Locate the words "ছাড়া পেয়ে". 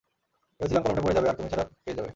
1.49-1.97